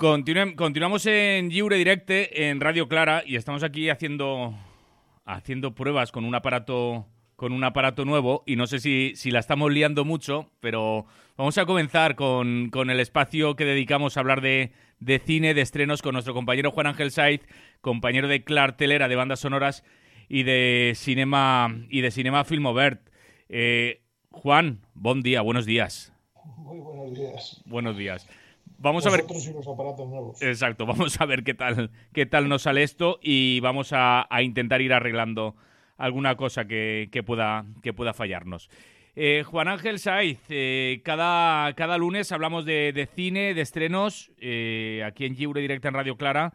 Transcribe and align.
Continuamos 0.00 1.04
en 1.04 1.50
Lliure 1.50 1.76
Directe 1.76 2.48
en 2.48 2.58
Radio 2.58 2.88
Clara 2.88 3.22
y 3.26 3.36
estamos 3.36 3.62
aquí 3.62 3.90
haciendo 3.90 4.54
haciendo 5.26 5.74
pruebas 5.74 6.10
con 6.10 6.24
un 6.24 6.34
aparato 6.34 7.06
con 7.36 7.52
un 7.52 7.62
aparato 7.64 8.06
nuevo 8.06 8.42
y 8.46 8.56
no 8.56 8.66
sé 8.66 8.78
si, 8.80 9.12
si 9.14 9.30
la 9.30 9.40
estamos 9.40 9.70
liando 9.70 10.06
mucho, 10.06 10.50
pero 10.60 11.04
vamos 11.36 11.58
a 11.58 11.66
comenzar 11.66 12.14
con, 12.14 12.70
con 12.70 12.88
el 12.88 12.98
espacio 12.98 13.56
que 13.56 13.66
dedicamos 13.66 14.16
a 14.16 14.20
hablar 14.20 14.40
de, 14.40 14.72
de 15.00 15.18
cine, 15.18 15.52
de 15.52 15.60
estrenos 15.60 16.00
con 16.00 16.14
nuestro 16.14 16.32
compañero 16.32 16.70
Juan 16.70 16.86
Ángel 16.86 17.10
Saiz, 17.10 17.42
compañero 17.82 18.26
de 18.26 18.42
Clartelera 18.42 19.06
de 19.06 19.16
bandas 19.16 19.40
sonoras 19.40 19.84
y 20.30 20.44
de 20.44 20.94
cinema 20.96 21.76
y 21.90 22.00
de 22.00 22.10
cinema 22.10 22.44
Filmovert. 22.44 23.06
Eh, 23.50 24.00
Juan, 24.30 24.80
buen 24.94 25.20
día, 25.20 25.42
buenos 25.42 25.66
días. 25.66 26.14
Muy 26.56 26.78
buenos 26.78 27.12
días. 27.18 27.62
Buenos 27.66 27.98
días. 27.98 28.26
Vamos 28.82 29.06
a 29.06 29.10
ver 29.10 29.26
y 29.28 29.52
los 29.52 29.68
aparatos 29.68 30.08
nuevos. 30.08 30.40
Exacto, 30.40 30.86
vamos 30.86 31.20
a 31.20 31.26
ver 31.26 31.44
qué 31.44 31.52
tal, 31.52 31.90
qué 32.14 32.24
tal 32.24 32.48
nos 32.48 32.62
sale 32.62 32.82
esto 32.82 33.20
y 33.22 33.60
vamos 33.60 33.92
a, 33.92 34.26
a 34.34 34.42
intentar 34.42 34.80
ir 34.80 34.94
arreglando 34.94 35.54
alguna 35.98 36.34
cosa 36.36 36.64
que, 36.64 37.10
que 37.12 37.22
pueda, 37.22 37.66
que 37.82 37.92
pueda 37.92 38.14
fallarnos. 38.14 38.70
Eh, 39.16 39.42
Juan 39.44 39.68
Ángel 39.68 39.98
Saiz, 39.98 40.40
eh, 40.48 41.02
cada, 41.04 41.74
cada 41.74 41.98
lunes 41.98 42.32
hablamos 42.32 42.64
de, 42.64 42.92
de 42.94 43.04
cine, 43.06 43.52
de 43.52 43.60
estrenos, 43.60 44.32
eh, 44.38 45.02
aquí 45.04 45.26
en 45.26 45.34
Lliure 45.34 45.60
Directa 45.60 45.88
en 45.88 45.94
Radio 45.94 46.16
Clara, 46.16 46.54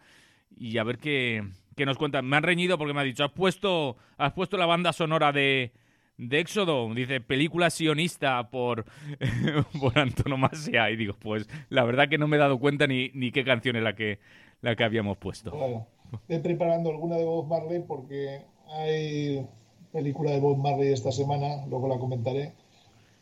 y 0.57 0.80
a 0.80 0.84
ver 0.84 0.97
qué, 0.97 1.44
qué 1.75 1.86
nos 1.86 1.97
cuentan. 1.97 2.25
Me 2.25 2.38
han 2.38 2.44
reñido 2.44 2.80
porque 2.80 2.94
me 2.96 3.02
ha 3.02 3.03
dicho, 3.03 3.24
has 3.24 3.34
puesto, 3.34 3.97
has 4.18 4.34
puesto 4.34 4.57
la 4.57 4.66
banda 4.66 4.94
sonora 4.94 5.31
de, 5.31 5.74
de 6.18 6.40
Éxodo, 6.40 6.94
dice, 6.94 7.20
película 7.22 7.70
sionista 7.70 8.50
por, 8.50 8.86
por 9.80 9.98
antonomasia, 10.00 10.90
y 10.90 10.96
digo, 10.96 11.16
pues 11.20 11.48
la 11.70 11.84
verdad 11.84 12.08
que 12.09 12.18
no 12.18 12.28
me 12.28 12.38
he 12.38 12.40
dado 12.40 12.59
cuenta 12.59 12.88
ni, 12.88 13.09
ni 13.14 13.31
qué 13.31 13.44
canción 13.44 13.76
es 13.76 13.84
la 13.84 13.96
que, 13.96 14.20
la 14.62 14.75
que 14.75 14.84
habíamos 14.84 15.18
puesto. 15.18 15.52
Claro. 15.52 15.88
Estoy 16.28 16.40
preparando 16.40 16.90
alguna 16.90 17.18
de 17.18 17.25
Bob 17.25 17.48
Marley 17.48 17.84
porque 17.86 18.42
hay 18.70 19.46
película 19.92 20.31
de 20.31 20.40
Bob 20.40 20.58
Marley 20.58 20.94
esta 20.94 21.12
semana, 21.12 21.66
luego 21.68 21.88
la 21.88 21.98
comentaré, 21.98 22.54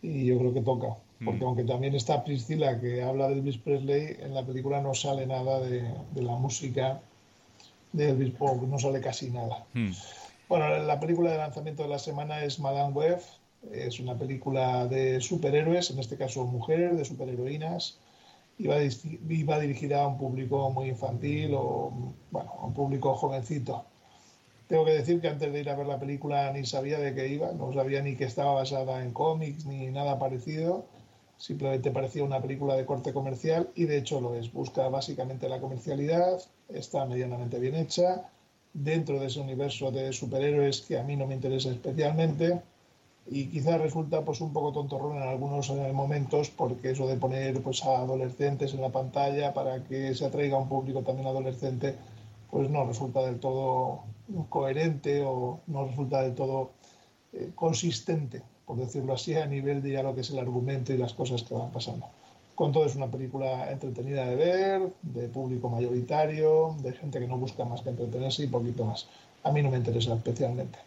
y 0.01 0.25
yo 0.25 0.37
creo 0.37 0.53
que 0.53 0.61
toca. 0.61 0.87
Porque 1.23 1.45
aunque 1.45 1.63
también 1.63 1.95
está 1.95 2.21
Priscila, 2.21 2.81
que 2.81 3.01
habla 3.01 3.29
de 3.29 3.35
Elvis 3.35 3.57
Presley, 3.57 4.17
en 4.19 4.33
la 4.33 4.45
película 4.45 4.81
no 4.81 4.93
sale 4.93 5.25
nada 5.25 5.61
de, 5.61 5.81
de 6.11 6.21
la 6.21 6.35
música 6.35 6.99
de 7.93 8.09
Elvis 8.09 8.33
Presley, 8.33 8.67
no 8.67 8.77
sale 8.77 8.99
casi 8.99 9.31
nada. 9.31 9.65
Hmm. 9.73 9.91
Bueno, 10.49 10.77
la 10.77 10.99
película 10.99 11.31
de 11.31 11.37
lanzamiento 11.37 11.83
de 11.83 11.89
la 11.89 11.99
semana 11.99 12.43
es 12.43 12.59
Madame 12.59 12.93
Web. 12.93 13.21
Es 13.71 13.99
una 13.99 14.17
película 14.17 14.87
de 14.87 15.21
superhéroes, 15.21 15.89
en 15.91 15.99
este 15.99 16.17
caso 16.17 16.43
mujeres, 16.45 16.97
de 16.97 17.05
superheroínas. 17.05 17.97
Y 18.57 18.67
va, 18.67 19.59
dirigida 19.59 20.03
a 20.03 20.07
un 20.07 20.17
público 20.17 20.69
muy 20.69 20.89
infantil 20.89 21.53
o, 21.55 21.91
bueno, 22.29 22.51
a 22.59 22.65
un 22.65 22.73
público 22.73 23.15
jovencito. 23.15 23.85
Tengo 24.67 24.85
que 24.85 24.91
decir 24.91 25.21
que 25.21 25.29
antes 25.29 25.51
de 25.51 25.59
ir 25.59 25.69
a 25.69 25.75
ver 25.75 25.87
la 25.87 25.99
película 25.99 26.51
ni 26.51 26.65
sabía 26.65 26.99
de 26.99 27.15
qué 27.15 27.27
iba, 27.29 27.51
no 27.53 27.73
sabía 27.73 28.01
ni 28.01 28.15
que 28.15 28.25
estaba 28.25 28.53
basada 28.53 29.01
en 29.01 29.11
cómics 29.11 29.65
ni 29.65 29.87
nada 29.87 30.19
parecido. 30.19 30.85
Simplemente 31.37 31.89
parecía 31.91 32.23
una 32.23 32.41
película 32.41 32.75
de 32.75 32.85
corte 32.85 33.11
comercial 33.11 33.69
y 33.75 33.85
de 33.85 33.97
hecho 33.97 34.21
lo 34.21 34.35
es. 34.35 34.51
Busca 34.53 34.87
básicamente 34.89 35.49
la 35.49 35.59
comercialidad, 35.59 36.41
está 36.69 37.05
medianamente 37.05 37.59
bien 37.59 37.75
hecha, 37.75 38.29
dentro 38.73 39.19
de 39.19 39.27
ese 39.27 39.39
universo 39.39 39.91
de 39.91 40.11
superhéroes 40.11 40.81
que 40.81 40.97
a 40.97 41.03
mí 41.03 41.15
no 41.15 41.27
me 41.27 41.35
interesa 41.35 41.69
especialmente. 41.69 42.61
Y 43.25 43.47
quizás 43.47 43.79
resulta 43.79 44.25
pues 44.25 44.41
un 44.41 44.51
poco 44.51 44.73
tontorrón 44.73 45.15
en 45.15 45.23
algunos 45.23 45.69
eh, 45.69 45.93
momentos 45.93 46.49
porque 46.49 46.91
eso 46.91 47.07
de 47.07 47.15
poner 47.15 47.61
pues 47.61 47.83
a 47.85 47.99
adolescentes 47.99 48.73
en 48.73 48.81
la 48.81 48.89
pantalla 48.89 49.53
para 49.53 49.81
que 49.83 50.13
se 50.13 50.25
atraiga 50.25 50.57
a 50.57 50.59
un 50.59 50.67
público 50.67 51.03
también 51.03 51.27
adolescente 51.27 51.95
pues 52.51 52.69
no 52.69 52.85
resulta 52.85 53.21
del 53.21 53.39
todo 53.39 54.03
coherente 54.49 55.23
o 55.23 55.61
no 55.67 55.85
resulta 55.85 56.21
del 56.21 56.35
todo 56.35 56.71
eh, 57.31 57.51
consistente 57.55 58.41
por 58.65 58.75
decirlo 58.75 59.13
así 59.13 59.35
a 59.35 59.45
nivel 59.45 59.81
de 59.81 59.91
ya 59.91 60.03
lo 60.03 60.13
que 60.13 60.21
es 60.21 60.29
el 60.31 60.39
argumento 60.39 60.91
y 60.91 60.97
las 60.97 61.13
cosas 61.13 61.43
que 61.43 61.53
van 61.53 61.71
pasando 61.71 62.07
con 62.55 62.71
todo 62.71 62.85
es 62.85 62.95
una 62.95 63.09
película 63.09 63.71
entretenida 63.71 64.25
de 64.25 64.35
ver, 64.35 64.93
de 65.01 65.27
público 65.27 65.69
mayoritario, 65.69 66.75
de 66.81 66.93
gente 66.93 67.19
que 67.19 67.27
no 67.27 67.37
busca 67.37 67.65
más 67.65 67.81
que 67.81 67.89
entretenerse 67.89 68.43
y 68.43 68.47
poquito 68.47 68.85
más. 68.85 69.07
A 69.43 69.51
mí 69.51 69.61
no 69.61 69.71
me 69.71 69.77
interesa 69.77 70.13
especialmente. 70.13 70.79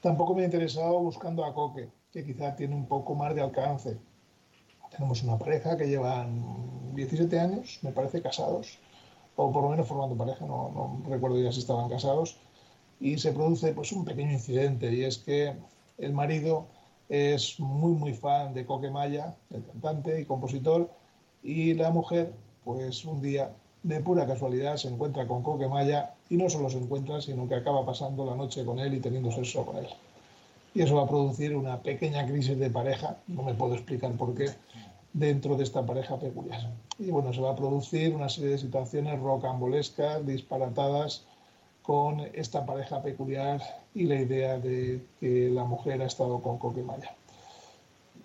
Tampoco 0.00 0.34
me 0.34 0.42
ha 0.42 0.46
interesado 0.46 0.98
buscando 1.00 1.44
a 1.44 1.52
Coque, 1.52 1.88
que 2.12 2.24
quizá 2.24 2.56
tiene 2.56 2.74
un 2.74 2.86
poco 2.86 3.14
más 3.14 3.34
de 3.34 3.42
alcance. 3.42 3.98
Tenemos 4.90 5.22
una 5.22 5.38
pareja 5.38 5.76
que 5.76 5.86
llevan 5.86 6.94
17 6.94 7.38
años, 7.38 7.78
me 7.82 7.92
parece, 7.92 8.22
casados, 8.22 8.78
o 9.36 9.52
por 9.52 9.62
lo 9.62 9.70
menos 9.70 9.86
formando 9.86 10.16
pareja, 10.16 10.46
no, 10.46 10.70
no 10.70 11.02
recuerdo 11.08 11.38
ya 11.38 11.52
si 11.52 11.60
estaban 11.60 11.88
casados, 11.88 12.36
y 12.98 13.18
se 13.18 13.32
produce 13.32 13.72
pues 13.72 13.92
un 13.92 14.04
pequeño 14.04 14.32
incidente, 14.32 14.92
y 14.92 15.04
es 15.04 15.18
que 15.18 15.54
el 15.98 16.12
marido 16.12 16.66
es 17.10 17.58
muy 17.58 17.92
muy 17.92 18.14
fan 18.14 18.54
de 18.54 18.64
Coque 18.64 18.88
Maya, 18.88 19.34
el 19.50 19.64
cantante 19.64 20.20
y 20.20 20.24
compositor, 20.24 20.88
y 21.42 21.74
la 21.74 21.90
mujer, 21.90 22.32
pues 22.64 23.04
un 23.04 23.20
día 23.20 23.50
de 23.82 24.00
pura 24.00 24.26
casualidad 24.26 24.76
se 24.76 24.88
encuentra 24.88 25.26
con 25.26 25.42
Coque 25.42 25.66
Maya 25.66 26.14
y 26.28 26.36
no 26.36 26.48
solo 26.48 26.70
se 26.70 26.78
encuentra, 26.78 27.20
sino 27.20 27.48
que 27.48 27.56
acaba 27.56 27.84
pasando 27.84 28.24
la 28.24 28.36
noche 28.36 28.64
con 28.64 28.78
él 28.78 28.94
y 28.94 29.00
teniendo 29.00 29.32
sexo 29.32 29.66
con 29.66 29.78
él. 29.78 29.88
Y 30.72 30.82
eso 30.82 30.94
va 30.94 31.02
a 31.02 31.08
producir 31.08 31.56
una 31.56 31.82
pequeña 31.82 32.24
crisis 32.26 32.56
de 32.56 32.70
pareja, 32.70 33.16
no 33.26 33.42
me 33.42 33.54
puedo 33.54 33.74
explicar 33.74 34.12
por 34.12 34.34
qué, 34.36 34.46
dentro 35.12 35.56
de 35.56 35.64
esta 35.64 35.84
pareja 35.84 36.16
peculiar. 36.16 36.70
Y 37.00 37.10
bueno, 37.10 37.32
se 37.32 37.40
va 37.40 37.50
a 37.50 37.56
producir 37.56 38.14
una 38.14 38.28
serie 38.28 38.50
de 38.50 38.58
situaciones 38.58 39.18
rocambolescas, 39.18 40.24
disparatadas, 40.24 41.24
con 41.82 42.20
esta 42.34 42.64
pareja 42.66 43.02
peculiar 43.02 43.60
y 43.94 44.04
la 44.04 44.16
idea 44.16 44.58
de 44.58 45.00
que 45.18 45.50
la 45.50 45.64
mujer 45.64 46.02
ha 46.02 46.06
estado 46.06 46.40
con 46.40 46.58
Coquemaya. 46.58 47.14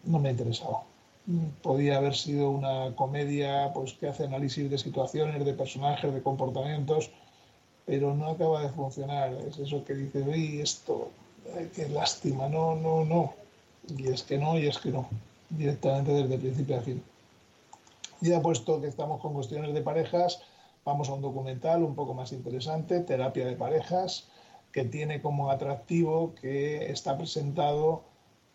No 0.04 0.19
me 0.19 0.30
ha 0.30 0.31
interesado. 0.31 0.84
podía 1.63 1.98
haber 1.98 2.16
sido 2.16 2.52
una 2.52 2.96
comedia 2.96 3.72
pues, 3.74 3.94
que 3.94 4.07
hace 4.07 4.25
análisis 4.25 4.69
de 4.69 4.78
situaciones, 4.78 5.44
de 5.44 5.54
personajes, 5.54 6.13
de 6.13 6.22
comportamientos, 6.22 7.10
pero 7.86 8.13
no 8.13 8.30
acaba 8.30 8.62
de 8.62 8.69
funcionar. 8.69 9.34
Es 9.48 9.57
eso 9.57 9.84
que 9.84 9.96
dice, 9.96 10.22
uy, 10.22 10.62
esto, 10.62 11.10
qué 11.75 11.90
lástima, 11.90 12.48
no, 12.48 12.75
no, 12.75 13.06
no. 13.06 13.34
Y 13.98 14.07
es 14.07 14.24
que 14.24 14.38
no, 14.38 14.57
y 14.57 14.68
es 14.68 14.78
que 14.78 14.90
no, 14.90 15.07
directamente 15.50 16.12
desde 16.12 16.38
principio 16.38 16.78
a 16.78 16.81
fin. 16.81 17.02
Ya 18.22 18.42
puesto 18.42 18.81
que 18.81 18.88
estamos 18.88 19.22
con 19.22 19.34
cuestiones 19.34 19.74
de 19.74 19.81
parejas, 19.81 20.42
vamos 20.86 21.10
a 21.10 21.14
un 21.14 21.22
documental 21.22 21.84
un 21.84 21.96
poco 21.96 22.14
más 22.14 22.32
interesante, 22.32 23.00
Terapia 23.02 23.46
de 23.48 23.56
Parejas, 23.56 24.30
que 24.72 24.86
tiene 24.86 25.20
como 25.20 25.50
atractivo 25.50 26.36
que 26.36 26.92
está 26.92 27.18
presentado, 27.18 28.04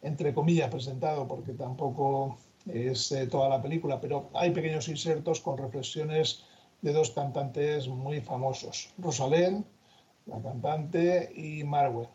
entre 0.01 0.33
comillas 0.33 0.71
presentado, 0.71 1.27
porque 1.27 1.53
tampoco 1.53 2.39
es 2.67 3.11
eh, 3.11 3.27
toda 3.27 3.49
la 3.49 3.61
película, 3.61 4.01
pero 4.01 4.31
hay 4.35 4.53
pequeños 4.53 4.89
insertos 4.89 5.41
con 5.41 5.59
reflexiones 5.59 6.45
de 6.83 6.93
dos 6.93 7.11
cantantes 7.11 7.89
muy 7.89 8.21
famosos, 8.21 8.95
Rosalén, 8.99 9.67
la 10.27 10.41
cantante, 10.41 11.33
y 11.35 11.65
Marwen, 11.65 12.09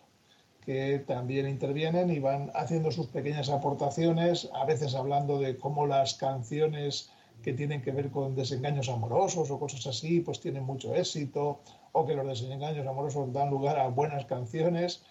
que 0.62 1.00
también 1.00 1.50
intervienen 1.50 2.10
y 2.10 2.20
van 2.20 2.52
haciendo 2.56 2.90
sus 2.90 3.08
pequeñas 3.08 3.50
aportaciones, 3.50 4.50
a 4.54 4.66
veces 4.66 4.96
hablando 4.96 5.40
de 5.40 5.58
cómo 5.58 5.86
las 5.86 6.14
canciones 6.14 7.12
que 7.44 7.54
tienen 7.54 7.82
que 7.82 7.92
ver 7.92 8.10
con 8.10 8.36
desengaños 8.36 8.90
amorosos 8.90 9.52
o 9.52 9.60
cosas 9.60 9.86
así, 9.88 10.20
pues 10.22 10.40
tienen 10.40 10.64
mucho 10.64 10.96
éxito, 10.96 11.60
o 11.92 12.06
que 12.06 12.16
los 12.16 12.28
desengaños 12.28 12.86
amorosos 12.88 13.32
dan 13.32 13.50
lugar 13.50 13.80
a 13.80 13.88
buenas 13.88 14.26
canciones 14.26 15.04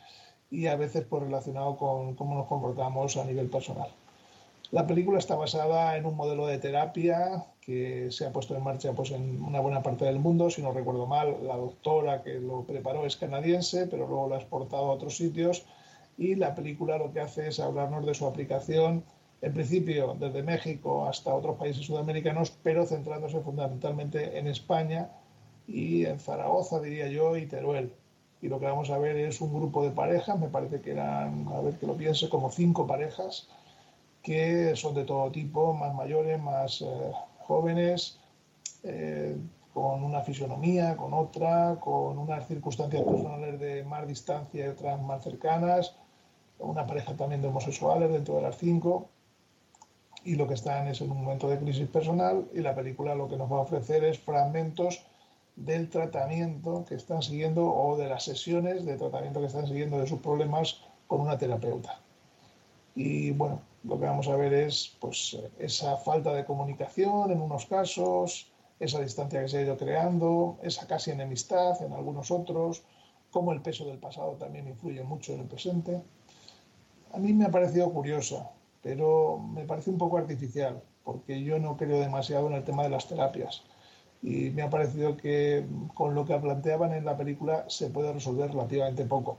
y 0.51 0.67
a 0.67 0.77
veces 0.77 1.05
pues 1.09 1.23
relacionado 1.23 1.77
con 1.77 2.15
cómo 2.15 2.35
nos 2.35 2.47
comportamos 2.47 3.17
a 3.17 3.25
nivel 3.25 3.49
personal. 3.49 3.89
La 4.71 4.87
película 4.87 5.19
está 5.19 5.37
basada 5.37 5.97
en 5.97 6.05
un 6.05 6.17
modelo 6.17 6.47
de 6.47 6.59
terapia 6.59 7.47
que 7.61 8.11
se 8.11 8.27
ha 8.27 8.33
puesto 8.33 8.57
en 8.57 8.65
marcha 8.65 8.93
pues, 8.93 9.13
en 9.13 9.41
una 9.43 9.61
buena 9.61 9.83
parte 9.83 10.05
del 10.05 10.19
mundo. 10.19 10.51
Si 10.51 10.63
no 10.63 10.73
recuerdo 10.73 11.07
mal, 11.07 11.47
la 11.47 11.57
doctora 11.57 12.23
que 12.23 12.41
lo 12.41 12.65
preparó 12.65 13.07
es 13.07 13.17
canadiense, 13.17 13.87
pero 13.87 14.09
luego 14.09 14.29
lo 14.29 14.35
ha 14.35 14.39
exportado 14.39 14.87
a 14.87 14.95
otros 14.95 15.17
sitios. 15.17 15.65
Y 16.19 16.35
la 16.35 16.55
película 16.55 16.99
lo 16.99 17.13
que 17.13 17.21
hace 17.21 17.49
es 17.49 17.61
hablarnos 17.61 18.05
de 18.05 18.15
su 18.15 18.27
aplicación, 18.27 19.05
en 19.41 19.53
principio 19.53 20.17
desde 20.19 20.43
México 20.43 21.07
hasta 21.07 21.35
otros 21.35 21.57
países 21.57 21.85
sudamericanos, 21.85 22.57
pero 22.63 22.87
centrándose 22.87 23.41
fundamentalmente 23.41 24.39
en 24.39 24.47
España 24.47 25.11
y 25.67 26.05
en 26.07 26.19
Zaragoza, 26.19 26.81
diría 26.81 27.09
yo, 27.09 27.37
y 27.37 27.47
Teruel. 27.47 27.93
Y 28.41 28.49
lo 28.49 28.61
que 28.61 28.67
vamos 28.67 28.91
a 28.91 28.99
ver 28.99 29.17
es 29.17 29.41
un 29.41 29.55
grupo 29.55 29.83
de 29.83 29.91
parejas, 29.91 30.39
me 30.39 30.49
parece 30.49 30.81
que 30.81 30.93
eran, 30.93 31.49
a 31.49 31.61
ver 31.61 31.75
que 31.79 31.87
lo 31.87 31.97
piense, 31.97 32.29
como 32.29 32.51
cinco 32.51 32.87
parejas 32.87 33.49
que 34.23 34.75
son 34.75 34.95
de 34.95 35.05
todo 35.05 35.31
tipo, 35.31 35.75
más 35.75 35.95
mayores, 35.95 36.41
más 36.41 36.81
eh, 36.81 36.87
jóvenes, 37.41 38.19
eh, 38.83 39.37
con 39.75 40.03
una 40.03 40.23
fisonomía, 40.23 40.97
con 40.97 41.13
otra, 41.13 41.79
con 41.79 42.17
unas 42.19 42.47
circunstancias 42.49 43.03
personales 43.03 43.61
de 43.61 43.85
más 43.85 44.09
distancia 44.09 44.65
y 44.65 44.69
otras 44.69 45.01
más 45.03 45.23
cercanas, 45.23 45.95
una 46.59 46.87
pareja 46.87 47.15
también 47.17 47.43
de 47.43 47.49
homosexuales 47.49 48.11
dentro 48.11 48.37
de 48.37 48.43
las 48.43 48.57
cinco, 48.57 49.11
y 50.25 50.37
lo 50.37 50.49
que 50.49 50.55
están 50.55 50.89
es 50.89 51.01
en 51.01 51.11
un 51.11 51.23
momento 51.23 51.49
de 51.49 51.59
crisis 51.59 51.89
personal 51.89 52.49
y 52.55 52.61
la 52.61 52.75
película 52.75 53.15
lo 53.15 53.29
que 53.29 53.37
nos 53.37 53.51
va 53.53 53.59
a 53.59 53.63
ofrecer 53.63 54.05
es 54.05 54.19
fragmentos 54.19 55.03
del 55.57 55.89
tratamiento 55.89 56.85
que 56.89 56.95
están 56.95 57.23
siguiendo 57.23 57.67
o 57.67 57.97
de 57.97 58.09
las 58.09 58.25
sesiones 58.25 58.85
de 58.85 58.97
tratamiento 58.97 59.41
que 59.41 59.47
están 59.47 59.67
siguiendo 59.67 59.99
de 59.99 60.07
sus 60.07 60.21
problemas 60.21 60.81
con 61.07 61.21
una 61.21 61.39
terapeuta. 61.39 62.01
Y 62.95 63.31
bueno, 63.33 63.61
lo 63.85 63.99
que 63.99 64.07
vamos 64.07 64.29
a 64.29 64.37
ver 64.37 64.53
es 64.55 64.97
pues, 64.99 65.37
esa 65.59 65.97
falta 65.99 66.33
de 66.33 66.45
comunicación 66.45 67.31
en 67.31 67.41
unos 67.41 67.67
casos, 67.67 68.51
esa 68.81 69.01
distancia 69.01 69.43
que 69.43 69.49
se 69.49 69.59
ha 69.59 69.63
ido 69.63 69.77
creando, 69.77 70.59
esa 70.63 70.87
casi 70.87 71.11
enemistad 71.11 71.81
en 71.83 71.93
algunos 71.93 72.31
otros, 72.31 72.83
cómo 73.31 73.53
el 73.53 73.61
peso 73.61 73.85
del 73.85 73.99
pasado 73.99 74.33
también 74.33 74.69
influye 74.69 75.03
mucho 75.03 75.35
en 75.35 75.41
el 75.41 75.47
presente. 75.47 76.03
A 77.13 77.19
mí 77.19 77.33
me 77.33 77.45
ha 77.45 77.51
parecido 77.51 77.93
curiosa, 77.93 78.51
pero 78.85 79.39
me 79.39 79.65
parece 79.65 79.91
un 79.91 79.97
poco 79.97 80.19
artificial, 80.19 80.83
porque 81.05 81.43
yo 81.43 81.59
no 81.59 81.77
creo 81.79 81.99
demasiado 81.99 82.49
en 82.49 82.53
el 82.53 82.65
tema 82.65 82.83
de 82.83 82.91
las 82.91 83.09
terapias. 83.09 83.65
Y 84.23 84.51
me 84.51 84.63
ha 84.63 84.69
parecido 84.69 85.17
que 85.17 85.65
con 85.95 86.15
lo 86.15 86.27
que 86.27 86.39
planteaban 86.39 86.93
en 86.93 87.07
la 87.07 87.17
película 87.17 87.65
se 87.69 87.89
puede 87.89 88.13
resolver 88.13 88.51
relativamente 88.51 89.07
poco. 89.07 89.39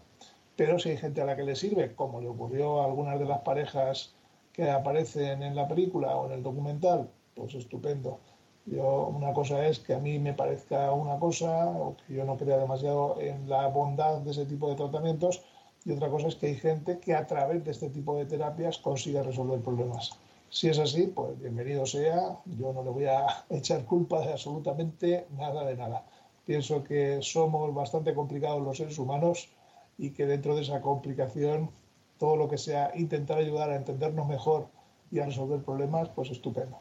Pero 0.56 0.80
si 0.80 0.90
hay 0.90 0.98
gente 0.98 1.22
a 1.22 1.26
la 1.26 1.36
que 1.36 1.44
le 1.44 1.56
sirve, 1.56 1.94
como 1.94 2.22
le 2.22 2.28
ocurrió 2.28 2.82
a 2.82 2.86
algunas 2.86 3.20
de 3.20 3.26
las 3.26 3.40
parejas 3.42 4.16
que 4.52 4.72
aparecen 4.72 5.44
en 5.44 5.56
la 5.56 5.68
película 5.68 6.16
o 6.16 6.26
en 6.26 6.32
el 6.32 6.44
documental, 6.44 7.10
pues 7.36 7.54
estupendo. 7.54 8.20
Yo, 8.66 9.08
una 9.16 9.32
cosa 9.34 9.68
es 9.68 9.78
que 9.78 9.94
a 9.94 10.00
mí 10.00 10.18
me 10.18 10.34
parezca 10.34 10.92
una 10.92 11.20
cosa 11.20 11.68
o 11.68 11.96
que 11.98 12.16
yo 12.16 12.26
no 12.26 12.36
crea 12.36 12.58
demasiado 12.58 13.22
en 13.22 13.48
la 13.48 13.68
bondad 13.68 14.22
de 14.22 14.32
ese 14.32 14.46
tipo 14.46 14.70
de 14.70 14.76
tratamientos 14.76 15.44
y 15.86 15.92
otra 15.92 16.10
cosa 16.10 16.28
es 16.28 16.36
que 16.36 16.48
hay 16.48 16.56
gente 16.56 17.00
que 17.00 17.14
a 17.14 17.28
través 17.28 17.64
de 17.64 17.72
este 17.72 17.90
tipo 17.90 18.18
de 18.18 18.26
terapias 18.26 18.80
consigue 18.80 19.22
resolver 19.22 19.62
problemas. 19.62 20.12
Si 20.50 20.68
es 20.68 20.80
así, 20.80 21.08
pues 21.08 21.40
bienvenido 21.40 21.86
sea, 21.86 22.40
yo 22.46 22.74
no 22.74 22.84
le 22.84 22.90
voy 22.90 23.06
a 23.06 23.46
echar 23.50 23.86
culpa 23.86 24.22
de 24.22 24.34
absolutamente 24.34 25.28
nada 25.38 25.64
de 25.64 25.76
nada. 25.76 26.04
Pienso 26.46 26.84
que 26.84 27.20
somos 27.22 27.74
bastante 27.74 28.16
complicados 28.16 28.64
los 28.64 28.78
seres 28.78 28.98
humanos 28.98 29.50
y 29.98 30.10
que 30.12 30.26
dentro 30.26 30.56
de 30.56 30.64
esa 30.64 30.82
complicación 30.82 31.70
todo 32.18 32.36
lo 32.36 32.50
que 32.50 32.58
sea 32.58 32.92
intentar 32.96 33.38
ayudar 33.38 33.70
a 33.70 33.76
entendernos 33.76 34.28
mejor 34.28 34.68
y 35.12 35.20
a 35.20 35.26
resolver 35.26 35.62
problemas, 35.62 36.10
pues 36.10 36.32
estupendo. 36.32 36.80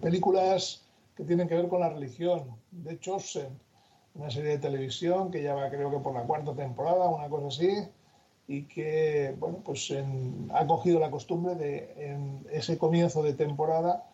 Películas 0.00 0.82
que 1.16 1.24
tienen 1.24 1.48
que 1.48 1.54
ver 1.54 1.68
con 1.68 1.80
la 1.80 1.88
religión. 1.88 2.56
De 2.70 2.98
Chosen, 3.00 3.58
una 4.18 4.30
serie 4.30 4.50
de 4.50 4.58
televisión 4.58 5.30
que 5.30 5.42
ya 5.42 5.54
va 5.54 5.70
creo 5.70 5.90
que 5.90 5.98
por 5.98 6.12
la 6.12 6.22
cuarta 6.22 6.54
temporada, 6.54 7.08
una 7.08 7.28
cosa 7.28 7.46
así, 7.46 7.70
y 8.48 8.64
que 8.64 9.34
bueno, 9.38 9.58
pues 9.64 9.92
ha 10.52 10.66
cogido 10.66 10.98
la 10.98 11.10
costumbre 11.10 11.54
de 11.54 11.94
en 11.96 12.46
ese 12.50 12.78
comienzo 12.78 13.22
de 13.22 13.34
temporada 13.34 14.04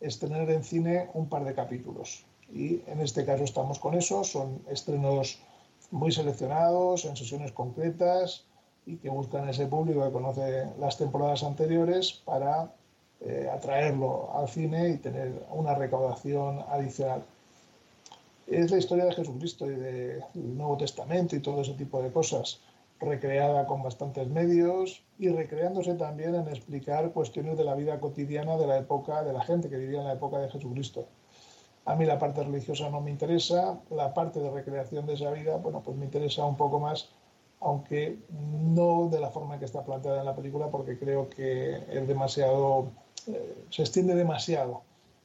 estrenar 0.00 0.50
en 0.50 0.64
cine 0.64 1.10
un 1.14 1.28
par 1.28 1.44
de 1.44 1.54
capítulos. 1.54 2.24
Y 2.52 2.82
en 2.86 3.00
este 3.00 3.24
caso 3.24 3.44
estamos 3.44 3.78
con 3.78 3.94
eso, 3.94 4.24
son 4.24 4.62
estrenos 4.68 5.40
muy 5.90 6.10
seleccionados, 6.10 7.04
en 7.04 7.16
sesiones 7.16 7.52
concretas, 7.52 8.44
y 8.84 8.96
que 8.96 9.10
buscan 9.10 9.48
ese 9.48 9.66
público 9.66 10.04
que 10.04 10.10
conoce 10.10 10.66
las 10.78 10.98
temporadas 10.98 11.44
anteriores 11.44 12.12
para 12.12 12.72
eh, 13.20 13.48
atraerlo 13.52 14.36
al 14.36 14.48
cine 14.48 14.88
y 14.90 14.96
tener 14.96 15.46
una 15.50 15.74
recaudación 15.74 16.64
adicional. 16.68 17.22
Es 18.46 18.70
la 18.70 18.78
historia 18.78 19.04
de 19.04 19.14
Jesucristo 19.14 19.70
y 19.70 19.74
del 19.74 20.22
Nuevo 20.34 20.76
Testamento 20.76 21.36
y 21.36 21.40
todo 21.40 21.62
ese 21.62 21.74
tipo 21.74 22.02
de 22.02 22.10
cosas, 22.10 22.60
recreada 23.00 23.66
con 23.66 23.82
bastantes 23.82 24.28
medios 24.28 25.02
y 25.18 25.28
recreándose 25.28 25.94
también 25.94 26.34
en 26.34 26.48
explicar 26.48 27.12
cuestiones 27.12 27.56
de 27.56 27.64
la 27.64 27.74
vida 27.74 27.98
cotidiana 28.00 28.56
de 28.56 28.66
la 28.66 28.78
época, 28.78 29.22
de 29.22 29.32
la 29.32 29.42
gente 29.42 29.68
que 29.68 29.76
vivía 29.76 30.00
en 30.00 30.06
la 30.06 30.14
época 30.14 30.38
de 30.38 30.50
Jesucristo. 30.50 31.06
A 31.84 31.96
mí 31.96 32.04
la 32.04 32.18
parte 32.18 32.44
religiosa 32.44 32.90
no 32.90 33.00
me 33.00 33.10
interesa, 33.10 33.80
la 33.90 34.14
parte 34.14 34.40
de 34.40 34.50
recreación 34.50 35.06
de 35.06 35.14
esa 35.14 35.30
vida, 35.32 35.56
bueno, 35.56 35.82
pues 35.82 35.96
me 35.96 36.04
interesa 36.04 36.44
un 36.44 36.56
poco 36.56 36.78
más 36.78 37.08
aunque 37.62 38.18
no 38.30 39.08
de 39.08 39.20
la 39.20 39.30
forma 39.30 39.58
que 39.58 39.64
está 39.64 39.84
planteada 39.84 40.20
en 40.20 40.26
la 40.26 40.34
película, 40.36 40.68
porque 40.68 40.98
creo 40.98 41.28
que 41.28 41.76
es 41.88 42.08
demasiado, 42.08 42.90
eh, 43.26 43.64
se 43.70 43.82
extiende 43.82 44.14
demasiado, 44.14 44.82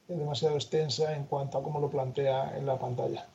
es 0.07 0.17
demasiado 0.17 0.55
extensa 0.55 1.15
en 1.15 1.23
cuanto 1.25 1.57
a 1.57 1.63
cómo 1.63 1.79
lo 1.79 1.89
plantea 1.89 2.57
en 2.57 2.65
la 2.65 2.77
pantalla. 2.79 3.25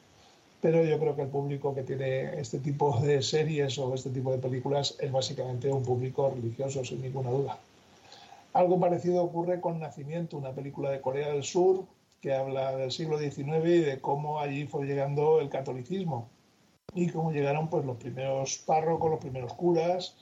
Pero 0.61 0.85
yo 0.85 0.99
creo 0.99 1.17
que 1.17 1.23
el 1.23 1.29
público 1.29 1.75
que 1.75 1.83
tiene 1.83 2.41
este 2.41 2.59
tipo 2.61 2.99
de 3.00 3.23
series 3.23 3.79
o 3.79 3.95
este 3.95 4.11
tipo 4.11 4.31
de 4.31 4.38
películas 4.38 4.97
es 5.00 5.11
básicamente 5.11 5.71
un 5.71 5.83
público 5.83 6.31
religioso, 6.31 6.85
sin 6.85 7.02
ninguna 7.02 7.31
duda. 7.31 7.59
Algo 8.52 8.79
parecido 8.79 9.25
ocurre 9.25 9.61
con 9.61 9.81
Nacimiento, 9.81 10.37
una 10.37 10.52
película 10.52 10.91
de 10.91 11.00
Corea 11.00 11.33
del 11.33 11.43
Sur 11.43 11.85
que 12.21 12.33
habla 12.33 12.76
del 12.76 12.93
siglo 12.93 13.19
XIX 13.19 13.49
y 13.64 13.81
de 13.81 14.00
cómo 14.00 14.38
allí 14.38 14.67
fue 14.67 14.87
llegando 14.87 15.41
el 15.41 15.49
catolicismo 15.49 16.29
y 16.95 17.09
cómo 17.09 17.33
llegaron 17.33 17.69
pues, 17.69 17.85
los 17.85 17.97
primeros 17.97 18.59
párrocos, 18.59 19.11
los 19.11 19.19
primeros 19.19 19.52
curas, 19.55 20.14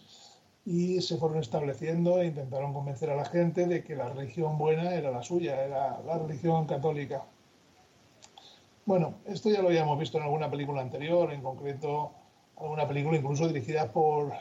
y 0.65 1.01
se 1.01 1.17
fueron 1.17 1.39
estableciendo 1.39 2.21
e 2.21 2.27
intentaron 2.27 2.73
convencer 2.73 3.11
a 3.11 3.17
la 3.17 3.25
gente 3.25 3.67
de 3.67 3.83
que 3.83 3.97
la 3.97 4.09
religión 4.09 4.59
buena 4.59 4.95
era 4.95 5.11
la 5.11 5.23
suya, 5.23 5.65
era 5.65 6.01
la 6.01 6.19
religión 6.19 6.67
católica. 6.67 7.25
Bueno, 8.85 9.15
esto 9.27 9.51
ya 9.51 9.63
lo 9.63 9.69
habíamos 9.69 9.99
visto 9.99 10.19
en 10.19 10.25
alguna 10.25 10.51
película 10.51 10.83
anterior, 10.83 11.33
en 11.33 11.43
concreto 11.43 12.13
alguna 12.57 12.87
película 12.87 13.17
incluso 13.17 13.49
dirigida 13.49 13.91
por 13.91 14.33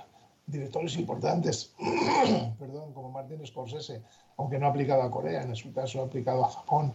directores 0.46 0.98
importantes, 0.98 1.74
perdón, 2.60 2.92
como 2.94 3.12
Martin 3.12 3.46
Scorsese, 3.46 4.02
aunque 4.38 4.58
no 4.58 4.66
ha 4.66 4.70
aplicado 4.70 5.04
a 5.04 5.12
Corea, 5.12 5.44
en 5.44 5.56
su 5.56 5.72
caso 5.72 6.02
ha 6.02 6.06
aplicado 6.06 6.44
a 6.44 6.50
Japón. 6.50 6.94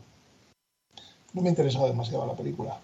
No 1.33 1.43
me 1.43 1.49
ha 1.49 1.51
interesado 1.51 1.87
demasiado 1.87 2.27
la 2.27 2.35
película 2.35 2.79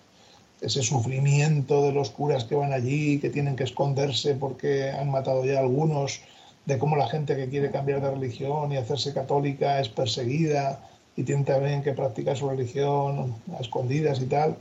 ese 0.61 0.83
sufrimiento 0.83 1.83
de 1.83 1.93
los 1.93 2.11
curas 2.11 2.45
que 2.45 2.55
van 2.55 2.73
allí, 2.73 3.19
que 3.19 3.31
tienen 3.31 3.57
que 3.57 3.65
esconderse 3.65 4.35
porque 4.35 4.91
han 4.91 5.11
matado 5.11 5.45
ya 5.45 5.59
algunos 5.59 6.21
de 6.67 6.79
cómo 6.79 6.97
la 6.97 7.09
gente 7.09 7.37
que 7.37 7.49
quiere 7.49 7.71
cambiar 7.71 8.01
de 8.03 8.11
religión 8.11 8.71
y 8.73 8.77
hacerse 8.77 9.15
católica 9.15 9.81
es 9.81 9.89
perseguida 9.89 10.81
y 11.17 11.25
tiene 11.25 11.45
también 11.45 11.83
que 11.83 11.93
practicar 11.93 12.37
su 12.37 12.49
religión 12.49 13.35
a 13.57 13.61
escondidas 13.61 14.21
y 14.21 14.27
tal. 14.27 14.57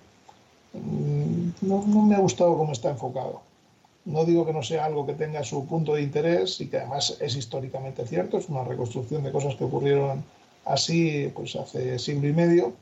Mm, 0.74 1.50
no, 1.62 1.86
no 1.86 2.02
me 2.06 2.16
ha 2.16 2.20
gustado 2.20 2.58
cómo 2.58 2.72
está 2.72 2.90
enfocado. 2.90 3.42
No 4.06 4.26
digo 4.26 4.46
que 4.46 4.54
no 4.54 4.64
sea 4.64 4.86
algo 4.86 5.06
que 5.06 5.14
tenga 5.14 5.44
su 5.44 5.68
punto 5.68 5.94
de 5.94 6.02
interés 6.02 6.60
y 6.62 6.68
que 6.68 6.78
además 6.78 7.18
es 7.20 7.36
históricamente 7.36 8.08
cierto, 8.08 8.38
es 8.38 8.50
una 8.50 8.64
reconstrucción 8.64 9.24
de 9.24 9.32
cosas 9.32 9.56
que 9.56 9.66
ocurrieron 9.66 10.24
así 10.66 11.32
pues 11.36 11.56
hace 11.56 12.00
siglo 12.00 12.28
y 12.28 12.34
medio, 12.34 12.74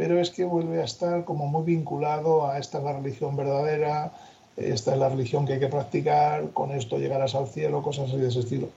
pero 0.00 0.18
es 0.18 0.30
que 0.30 0.44
vuelve 0.44 0.80
a 0.80 0.84
estar 0.86 1.26
como 1.26 1.46
muy 1.46 1.62
vinculado 1.62 2.46
a 2.46 2.56
esta 2.56 2.78
es 2.78 2.84
la 2.84 2.94
religión 2.94 3.36
verdadera, 3.36 4.10
esta 4.56 4.94
es 4.94 4.98
la 4.98 5.10
religión 5.10 5.44
que 5.44 5.52
hay 5.52 5.60
que 5.60 5.68
practicar, 5.68 6.52
con 6.52 6.70
esto 6.70 6.96
llegarás 6.96 7.34
al 7.34 7.48
cielo, 7.48 7.82
cosas 7.82 8.08
así 8.08 8.16
de 8.16 8.28
ese 8.28 8.40
estilo. 8.40 8.70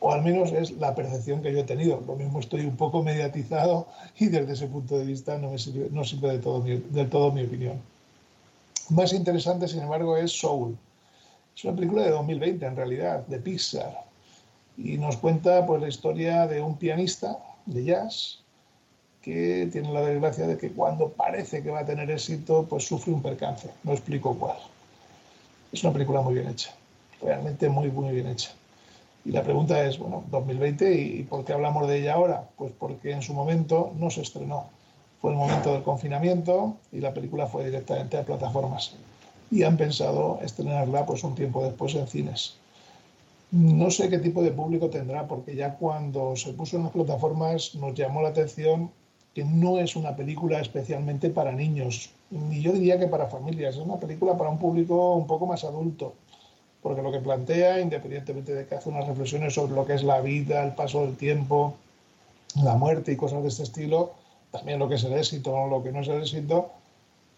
O 0.00 0.10
al 0.10 0.24
menos 0.24 0.50
es 0.50 0.72
la 0.72 0.92
percepción 0.96 1.42
que 1.42 1.52
yo 1.52 1.60
he 1.60 1.62
tenido. 1.62 2.02
Lo 2.04 2.16
mismo 2.16 2.40
estoy 2.40 2.62
un 2.62 2.76
poco 2.76 3.04
mediatizado 3.04 3.86
y 4.18 4.26
desde 4.26 4.52
ese 4.52 4.66
punto 4.66 4.98
de 4.98 5.04
vista 5.04 5.38
no 5.38 5.52
me 5.52 5.58
sirve, 5.60 5.90
no 5.92 6.02
sirve 6.02 6.32
de 6.32 6.38
todo 6.40 6.60
mi, 6.60 6.76
del 6.76 7.08
todo 7.08 7.30
mi 7.30 7.44
opinión. 7.44 7.80
Más 8.88 9.12
interesante, 9.12 9.68
sin 9.68 9.82
embargo, 9.82 10.16
es 10.16 10.32
Soul. 10.32 10.76
Es 11.56 11.62
una 11.62 11.76
película 11.76 12.02
de 12.02 12.10
2020, 12.10 12.66
en 12.66 12.74
realidad, 12.74 13.24
de 13.28 13.38
Pixar. 13.38 14.06
Y 14.76 14.98
nos 14.98 15.18
cuenta 15.18 15.64
pues, 15.66 15.80
la 15.80 15.86
historia 15.86 16.48
de 16.48 16.60
un 16.60 16.76
pianista 16.76 17.38
de 17.64 17.84
jazz 17.84 18.43
que 19.24 19.70
tiene 19.72 19.90
la 19.90 20.02
desgracia 20.02 20.46
de 20.46 20.58
que 20.58 20.70
cuando 20.70 21.08
parece 21.08 21.62
que 21.62 21.70
va 21.70 21.80
a 21.80 21.86
tener 21.86 22.10
éxito, 22.10 22.66
pues 22.68 22.86
sufre 22.86 23.10
un 23.10 23.22
percance. 23.22 23.70
No 23.82 23.92
explico 23.92 24.34
cuál. 24.34 24.58
Es 25.72 25.82
una 25.82 25.94
película 25.94 26.20
muy 26.20 26.34
bien 26.34 26.48
hecha, 26.48 26.74
realmente 27.22 27.70
muy, 27.70 27.90
muy 27.90 28.12
bien 28.12 28.26
hecha. 28.26 28.50
Y 29.24 29.30
la 29.32 29.42
pregunta 29.42 29.82
es, 29.86 29.98
bueno, 29.98 30.24
2020, 30.30 30.94
¿y 30.94 31.22
por 31.22 31.42
qué 31.46 31.54
hablamos 31.54 31.88
de 31.88 32.00
ella 32.00 32.14
ahora? 32.14 32.44
Pues 32.56 32.72
porque 32.78 33.12
en 33.12 33.22
su 33.22 33.32
momento 33.32 33.92
no 33.98 34.10
se 34.10 34.20
estrenó. 34.20 34.66
Fue 35.22 35.30
el 35.30 35.38
momento 35.38 35.72
del 35.72 35.82
confinamiento 35.82 36.76
y 36.92 37.00
la 37.00 37.14
película 37.14 37.46
fue 37.46 37.64
directamente 37.64 38.18
a 38.18 38.24
plataformas. 38.24 38.94
Y 39.50 39.62
han 39.62 39.78
pensado 39.78 40.38
estrenarla 40.42 41.06
pues 41.06 41.24
un 41.24 41.34
tiempo 41.34 41.64
después 41.64 41.94
en 41.94 42.06
cines. 42.06 42.56
No 43.50 43.90
sé 43.90 44.10
qué 44.10 44.18
tipo 44.18 44.42
de 44.42 44.50
público 44.50 44.90
tendrá, 44.90 45.26
porque 45.26 45.56
ya 45.56 45.76
cuando 45.76 46.36
se 46.36 46.52
puso 46.52 46.76
en 46.76 46.82
las 46.82 46.92
plataformas 46.92 47.74
nos 47.76 47.94
llamó 47.94 48.20
la 48.20 48.28
atención 48.28 48.90
que 49.34 49.44
no 49.44 49.78
es 49.78 49.96
una 49.96 50.14
película 50.14 50.60
especialmente 50.60 51.28
para 51.30 51.52
niños, 51.52 52.10
ni 52.30 52.60
yo 52.60 52.72
diría 52.72 52.98
que 52.98 53.08
para 53.08 53.26
familias, 53.26 53.74
es 53.74 53.80
una 53.80 53.96
película 53.96 54.38
para 54.38 54.50
un 54.50 54.58
público 54.58 55.14
un 55.14 55.26
poco 55.26 55.46
más 55.46 55.64
adulto, 55.64 56.14
porque 56.82 57.02
lo 57.02 57.10
que 57.10 57.18
plantea, 57.18 57.80
independientemente 57.80 58.54
de 58.54 58.66
que 58.66 58.74
hace 58.76 58.88
unas 58.88 59.06
reflexiones 59.08 59.54
sobre 59.54 59.74
lo 59.74 59.84
que 59.86 59.94
es 59.94 60.04
la 60.04 60.20
vida, 60.20 60.62
el 60.64 60.74
paso 60.74 61.04
del 61.04 61.16
tiempo, 61.16 61.74
la 62.62 62.76
muerte 62.76 63.12
y 63.12 63.16
cosas 63.16 63.42
de 63.42 63.48
este 63.48 63.64
estilo, 63.64 64.12
también 64.52 64.78
lo 64.78 64.88
que 64.88 64.94
es 64.94 65.04
el 65.04 65.14
éxito 65.14 65.66
lo 65.66 65.82
que 65.82 65.90
no 65.90 66.00
es 66.00 66.08
el 66.08 66.20
éxito, 66.20 66.70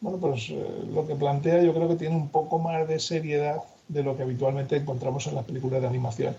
bueno, 0.01 0.19
pues 0.19 0.51
eh, 0.51 0.85
lo 0.93 1.07
que 1.07 1.15
plantea 1.15 1.63
yo 1.63 1.73
creo 1.73 1.89
que 1.89 1.97
tiene 1.97 2.15
un 2.15 2.29
poco 2.29 2.59
más 2.59 2.87
de 2.87 2.99
seriedad 2.99 3.63
de 3.89 4.03
lo 4.03 4.17
que 4.17 4.25
habitualmente 4.25 4.77
encontramos 4.77 5.27
en 5.27 5.35
las 5.35 5.45
películas 5.45 5.81
de 5.81 5.87
animación. 5.87 6.37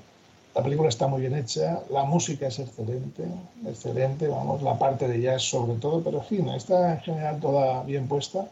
La 0.58 0.64
película 0.64 0.90
está 0.90 1.06
muy 1.06 1.22
bien 1.22 1.36
hecha, 1.36 1.84
la 1.92 2.04
música 2.04 2.48
es 2.48 2.58
excelente, 2.58 3.26
excelente, 3.68 4.28
vamos, 4.28 4.64
la 4.64 4.80
parte 4.80 5.08
de 5.08 5.22
jazz 5.22 5.44
sobre 5.44 5.78
todo, 5.78 6.02
pero 6.02 6.18
en 6.18 6.24
fin, 6.24 6.50
está 6.50 6.94
en 6.94 7.00
general 7.02 7.40
toda 7.40 7.84
bien 7.84 8.08
puesta 8.08 8.48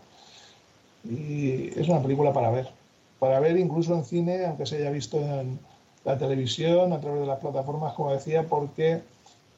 y 1.03 1.67
es 1.69 1.89
una 1.89 2.03
película 2.03 2.31
para 2.31 2.51
ver, 2.51 2.69
para 3.17 3.39
ver 3.39 3.57
incluso 3.57 3.95
en 3.95 4.05
cine, 4.05 4.45
aunque 4.45 4.67
se 4.67 4.75
haya 4.75 4.91
visto 4.91 5.17
en 5.17 5.57
la 6.03 6.15
televisión, 6.15 6.93
a 6.93 7.01
través 7.01 7.21
de 7.21 7.25
las 7.25 7.39
plataformas, 7.39 7.93
como 7.93 8.11
decía, 8.11 8.43
porque 8.43 9.01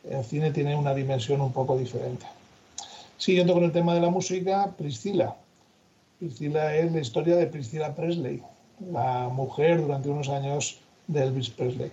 el 0.09 0.23
cine 0.23 0.51
tiene 0.51 0.73
una 0.73 0.93
dimensión 0.93 1.41
un 1.41 1.51
poco 1.51 1.77
diferente. 1.77 2.25
Siguiendo 3.17 3.55
con 3.55 3.65
el 3.65 3.73
tema 3.73 3.93
de 3.93 3.99
la 3.99 4.09
música, 4.09 4.71
Priscila. 4.77 5.35
Priscila 6.17 6.73
es 6.77 6.93
la 6.93 7.01
historia 7.01 7.35
de 7.35 7.47
Priscila 7.47 7.93
Presley, 7.93 8.41
la 8.89 9.27
mujer 9.27 9.81
durante 9.81 10.07
unos 10.07 10.29
años 10.29 10.79
de 11.07 11.23
Elvis 11.23 11.49
Presley 11.49 11.91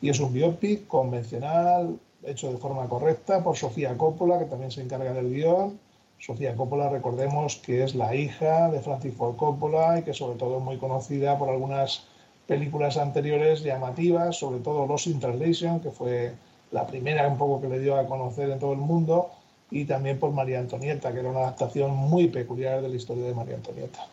y 0.00 0.10
es 0.10 0.20
un 0.20 0.32
biopic 0.32 0.86
convencional, 0.86 1.98
hecho 2.24 2.50
de 2.52 2.58
forma 2.58 2.88
correcta 2.88 3.42
por 3.42 3.56
Sofía 3.56 3.96
Coppola, 3.96 4.38
que 4.38 4.44
también 4.44 4.70
se 4.70 4.82
encarga 4.82 5.12
del 5.12 5.32
guion. 5.32 5.78
Sofía 6.18 6.56
Coppola, 6.56 6.88
recordemos 6.88 7.56
que 7.56 7.84
es 7.84 7.94
la 7.94 8.14
hija 8.14 8.70
de 8.70 8.80
Francis 8.80 9.14
Ford 9.14 9.36
Coppola 9.36 10.00
y 10.00 10.02
que 10.02 10.14
sobre 10.14 10.36
todo 10.36 10.58
es 10.58 10.64
muy 10.64 10.76
conocida 10.78 11.38
por 11.38 11.48
algunas 11.48 12.04
películas 12.46 12.96
anteriores 12.96 13.62
llamativas, 13.62 14.36
sobre 14.36 14.60
todo 14.60 14.86
Lost 14.86 15.06
in 15.06 15.20
Translation, 15.20 15.80
que 15.80 15.90
fue 15.90 16.32
la 16.72 16.86
primera 16.86 17.28
un 17.28 17.38
poco 17.38 17.60
que 17.60 17.68
le 17.68 17.78
dio 17.78 17.96
a 17.96 18.06
conocer 18.06 18.50
en 18.50 18.58
todo 18.58 18.72
el 18.72 18.78
mundo, 18.78 19.30
y 19.70 19.84
también 19.84 20.18
por 20.18 20.32
María 20.32 20.58
Antonieta, 20.58 21.12
que 21.12 21.20
era 21.20 21.28
una 21.28 21.40
adaptación 21.40 21.94
muy 21.94 22.28
peculiar 22.28 22.80
de 22.80 22.88
la 22.88 22.96
historia 22.96 23.24
de 23.24 23.34
María 23.34 23.56
Antonieta. 23.56 24.06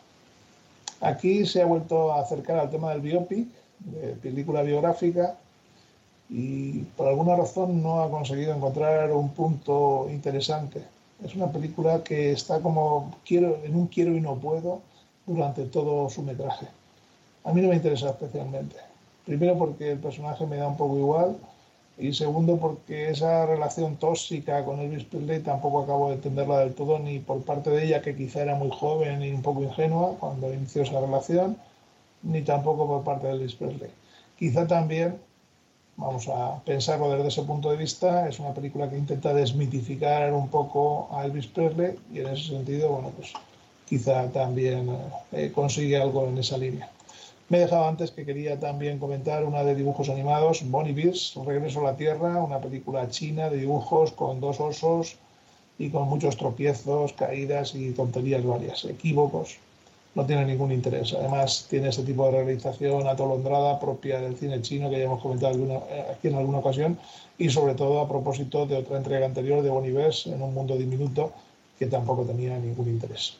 Aquí 1.00 1.46
se 1.46 1.62
ha 1.62 1.66
vuelto 1.66 2.12
a 2.12 2.20
acercar 2.20 2.58
al 2.58 2.70
tema 2.70 2.90
del 2.90 3.00
biopic, 3.00 3.48
de 3.80 4.08
película 4.14 4.62
biográfica, 4.62 5.36
y 6.28 6.80
por 6.96 7.08
alguna 7.08 7.36
razón 7.36 7.82
no 7.82 8.02
ha 8.02 8.10
conseguido 8.10 8.54
encontrar 8.54 9.12
un 9.12 9.30
punto 9.30 10.08
interesante. 10.10 10.82
Es 11.24 11.34
una 11.34 11.50
película 11.50 12.02
que 12.02 12.32
está 12.32 12.60
como 12.60 13.14
quiero, 13.24 13.58
en 13.64 13.76
un 13.76 13.86
quiero 13.86 14.14
y 14.14 14.20
no 14.20 14.36
puedo 14.36 14.80
durante 15.26 15.64
todo 15.64 16.10
su 16.10 16.22
metraje. 16.22 16.66
A 17.44 17.52
mí 17.52 17.62
no 17.62 17.68
me 17.68 17.76
interesa 17.76 18.10
especialmente. 18.10 18.76
Primero 19.24 19.56
porque 19.56 19.92
el 19.92 19.98
personaje 19.98 20.46
me 20.46 20.56
da 20.56 20.68
un 20.68 20.76
poco 20.76 20.98
igual 20.98 21.36
y 21.98 22.12
segundo 22.12 22.58
porque 22.58 23.10
esa 23.10 23.46
relación 23.46 23.96
tóxica 23.96 24.64
con 24.64 24.80
Elvis 24.80 25.04
Presley 25.04 25.40
tampoco 25.40 25.82
acabo 25.82 26.08
de 26.08 26.16
entenderla 26.16 26.60
del 26.60 26.74
todo 26.74 26.98
ni 26.98 27.20
por 27.20 27.42
parte 27.42 27.70
de 27.70 27.84
ella 27.84 28.02
que 28.02 28.14
quizá 28.14 28.42
era 28.42 28.54
muy 28.54 28.70
joven 28.70 29.22
y 29.22 29.30
un 29.30 29.42
poco 29.42 29.62
ingenua 29.62 30.14
cuando 30.20 30.52
inició 30.52 30.82
esa 30.82 31.00
relación 31.00 31.56
ni 32.22 32.42
tampoco 32.42 32.86
por 32.86 33.04
parte 33.04 33.28
de 33.28 33.32
Elvis 33.34 33.54
Presley. 33.54 33.90
Quizá 34.38 34.66
también 34.66 35.16
vamos 35.96 36.28
a 36.28 36.62
pensarlo 36.64 37.10
desde 37.10 37.28
ese 37.28 37.42
punto 37.42 37.70
de 37.70 37.76
vista, 37.76 38.28
es 38.28 38.38
una 38.38 38.52
película 38.52 38.88
que 38.88 38.98
intenta 38.98 39.32
desmitificar 39.32 40.32
un 40.32 40.48
poco 40.48 41.08
a 41.12 41.24
Elvis 41.24 41.46
Presley 41.46 41.98
y 42.12 42.20
en 42.20 42.28
ese 42.28 42.48
sentido, 42.48 42.90
bueno, 42.90 43.10
pues 43.16 43.32
quizá 43.88 44.30
también 44.30 44.90
eh, 45.32 45.50
consigue 45.54 45.96
algo 45.96 46.26
en 46.28 46.38
esa 46.38 46.58
línea. 46.58 46.90
Me 47.48 47.58
he 47.58 47.60
dejado 47.60 47.86
antes 47.86 48.10
que 48.10 48.26
quería 48.26 48.58
también 48.58 48.98
comentar 48.98 49.44
una 49.44 49.62
de 49.62 49.74
dibujos 49.74 50.08
animados, 50.08 50.68
Bonnie 50.68 50.92
Bears, 50.92 51.34
Regreso 51.46 51.80
a 51.80 51.92
la 51.92 51.96
Tierra, 51.96 52.42
una 52.42 52.58
película 52.58 53.08
china 53.08 53.48
de 53.48 53.58
dibujos 53.58 54.12
con 54.12 54.40
dos 54.40 54.60
osos 54.60 55.16
y 55.78 55.90
con 55.90 56.08
muchos 56.08 56.36
tropiezos, 56.36 57.12
caídas 57.12 57.74
y 57.74 57.92
tonterías 57.92 58.44
varias, 58.44 58.84
equívocos 58.84 59.58
no 60.16 60.24
tiene 60.24 60.46
ningún 60.46 60.72
interés. 60.72 61.12
Además, 61.12 61.66
tiene 61.68 61.90
ese 61.90 62.02
tipo 62.02 62.24
de 62.24 62.42
realización 62.42 63.06
atolondrada 63.06 63.78
propia 63.78 64.18
del 64.18 64.34
cine 64.34 64.62
chino 64.62 64.88
que 64.88 64.98
ya 64.98 65.04
hemos 65.04 65.20
comentado 65.20 65.54
eh, 65.90 66.06
aquí 66.10 66.28
en 66.28 66.36
alguna 66.36 66.58
ocasión 66.58 66.98
y 67.36 67.50
sobre 67.50 67.74
todo 67.74 68.00
a 68.00 68.08
propósito 68.08 68.64
de 68.64 68.76
otra 68.76 68.96
entrega 68.96 69.26
anterior 69.26 69.62
de 69.62 69.68
Bonives 69.68 70.26
en 70.26 70.40
un 70.40 70.54
mundo 70.54 70.76
diminuto 70.78 71.32
que 71.78 71.86
tampoco 71.86 72.22
tenía 72.22 72.58
ningún 72.58 72.88
interés. 72.88 73.36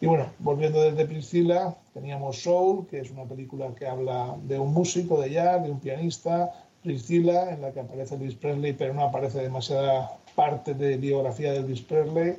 Y 0.00 0.06
bueno, 0.06 0.26
volviendo 0.38 0.80
desde 0.80 1.04
Priscila, 1.04 1.74
teníamos 1.92 2.42
Soul, 2.42 2.86
que 2.86 3.00
es 3.00 3.10
una 3.10 3.24
película 3.24 3.68
que 3.78 3.86
habla 3.86 4.36
de 4.44 4.58
un 4.58 4.72
músico 4.72 5.20
de 5.20 5.30
jazz, 5.30 5.62
de 5.62 5.70
un 5.70 5.80
pianista, 5.80 6.50
Priscila, 6.82 7.52
en 7.52 7.60
la 7.60 7.72
que 7.72 7.80
aparece 7.80 8.14
Elvis 8.14 8.36
Presley, 8.36 8.72
pero 8.72 8.94
no 8.94 9.02
aparece 9.02 9.42
demasiada 9.42 10.16
parte 10.34 10.72
de 10.72 10.96
biografía 10.96 11.52
de 11.52 11.58
Elvis 11.58 11.82
Presley 11.82 12.36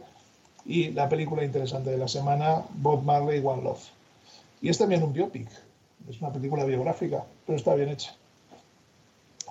y 0.68 0.92
la 0.92 1.08
película 1.08 1.46
interesante 1.46 1.90
de 1.90 1.98
la 1.98 2.10
semana, 2.10 2.62
Bob 2.76 3.02
Marley 3.04 3.42
One 3.44 3.64
Love. 3.64 3.84
Y 4.62 4.70
es 4.70 4.78
también 4.78 5.02
un 5.02 5.14
biopic, 5.14 5.48
es 6.10 6.22
una 6.22 6.32
película 6.32 6.66
biográfica, 6.66 7.24
pero 7.46 7.58
está 7.58 7.74
bien 7.74 7.90
hecha. 7.90 8.14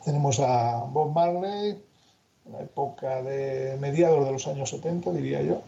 Tenemos 0.04 0.38
a 0.40 0.84
Bob 0.84 1.12
Marley, 1.12 1.70
en 2.46 2.52
la 2.52 2.60
época 2.60 3.22
de 3.22 3.76
mediados 3.80 4.24
de 4.26 4.32
los 4.32 4.46
años 4.46 4.70
70, 4.70 5.10
diría 5.12 5.42
yo, 5.42 5.62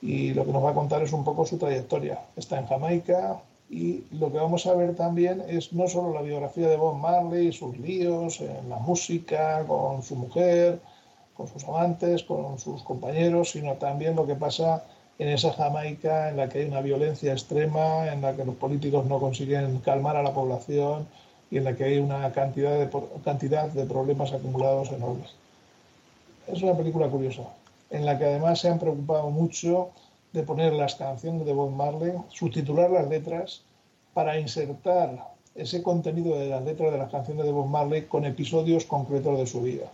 y 0.00 0.32
lo 0.32 0.46
que 0.46 0.52
nos 0.52 0.64
va 0.64 0.70
a 0.70 0.74
contar 0.74 1.02
es 1.02 1.12
un 1.12 1.22
poco 1.22 1.46
su 1.46 1.58
trayectoria. 1.58 2.20
Está 2.34 2.58
en 2.58 2.66
Jamaica 2.66 3.40
y 3.70 4.04
lo 4.10 4.32
que 4.32 4.38
vamos 4.38 4.66
a 4.66 4.74
ver 4.74 4.96
también 4.96 5.42
es 5.46 5.72
no 5.72 5.86
solo 5.86 6.12
la 6.12 6.22
biografía 6.22 6.68
de 6.68 6.76
Bob 6.76 6.96
Marley, 6.96 7.52
sus 7.52 7.78
líos 7.78 8.40
en 8.40 8.68
la 8.68 8.78
música, 8.78 9.64
con 9.66 10.02
su 10.02 10.16
mujer, 10.16 10.80
con 11.34 11.48
sus 11.48 11.64
amantes, 11.64 12.22
con 12.22 12.58
sus 12.58 12.82
compañeros, 12.82 13.50
sino 13.50 13.74
también 13.74 14.16
lo 14.16 14.26
que 14.26 14.34
pasa 14.34 14.84
en 15.18 15.28
esa 15.28 15.52
Jamaica 15.52 16.30
en 16.30 16.36
la 16.36 16.48
que 16.48 16.60
hay 16.60 16.64
una 16.66 16.80
violencia 16.80 17.32
extrema, 17.32 18.12
en 18.12 18.22
la 18.22 18.34
que 18.34 18.44
los 18.44 18.56
políticos 18.56 19.06
no 19.06 19.20
consiguen 19.20 19.78
calmar 19.78 20.16
a 20.16 20.22
la 20.22 20.32
población 20.32 21.06
y 21.50 21.58
en 21.58 21.64
la 21.64 21.76
que 21.76 21.84
hay 21.84 21.98
una 21.98 22.32
cantidad 22.32 22.78
de, 22.78 22.88
cantidad 23.24 23.68
de 23.68 23.84
problemas 23.84 24.32
acumulados 24.32 24.90
enormes. 24.90 25.30
Es 26.48 26.62
una 26.62 26.76
película 26.76 27.08
curiosa, 27.08 27.42
en 27.90 28.04
la 28.04 28.18
que 28.18 28.24
además 28.24 28.60
se 28.60 28.68
han 28.68 28.78
preocupado 28.78 29.30
mucho 29.30 29.90
de 30.32 30.42
poner 30.42 30.72
las 30.72 30.94
canciones 30.94 31.46
de 31.46 31.52
Bob 31.52 31.70
Marley, 31.70 32.12
subtitular 32.30 32.90
las 32.90 33.08
letras, 33.08 33.62
para 34.14 34.38
insertar 34.38 35.32
ese 35.54 35.82
contenido 35.82 36.38
de 36.38 36.48
las 36.48 36.64
letras 36.64 36.90
de 36.90 36.98
las 36.98 37.10
canciones 37.10 37.44
de 37.44 37.52
Bob 37.52 37.66
Marley 37.66 38.02
con 38.02 38.24
episodios 38.24 38.86
concretos 38.86 39.38
de 39.38 39.46
su 39.46 39.60
vida. 39.60 39.86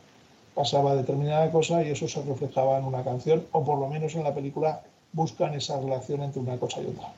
Pasaba 0.59 0.97
determinada 0.97 1.53
cosa 1.53 1.85
y 1.85 1.91
eso 1.91 2.09
se 2.09 2.21
reflejaba 2.21 2.79
en 2.79 2.85
una 2.85 3.05
canción, 3.05 3.47
o 3.53 3.65
por 3.65 3.79
lo 3.79 3.87
menos 3.87 4.17
en 4.17 4.25
la 4.25 4.35
película 4.35 4.83
buscan 5.13 5.55
esa 5.55 5.79
relación 5.79 6.21
entre 6.21 6.41
una 6.41 6.57
cosa 6.57 6.81
y 6.83 6.87
otra. 6.87 7.13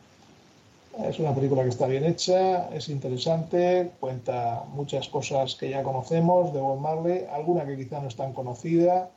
Es 1.08 1.18
una 1.18 1.34
película 1.34 1.62
que 1.62 1.70
está 1.70 1.86
bien 1.86 2.04
hecha, 2.04 2.68
es 2.68 2.90
interesante, 2.90 3.92
cuenta 3.98 4.64
muchas 4.74 5.08
cosas 5.08 5.54
que 5.54 5.70
ya 5.70 5.82
conocemos 5.82 6.52
de 6.52 6.60
Bob 6.60 6.80
Marley, 6.80 7.24
alguna 7.32 7.64
que 7.64 7.78
quizá 7.78 8.02
no 8.02 8.08
es 8.08 8.14
tan 8.14 8.34
conocida, 8.34 9.08